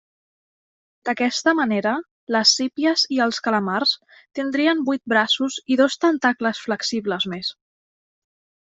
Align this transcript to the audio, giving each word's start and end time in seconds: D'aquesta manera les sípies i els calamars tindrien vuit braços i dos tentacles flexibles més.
D'aquesta 1.09 1.53
manera 1.59 1.91
les 2.37 2.55
sípies 2.61 3.05
i 3.17 3.21
els 3.27 3.41
calamars 3.49 3.93
tindrien 4.41 4.83
vuit 4.91 5.05
braços 5.17 5.61
i 5.77 5.81
dos 5.85 6.03
tentacles 6.09 6.67
flexibles 6.69 7.33
més. 7.37 7.57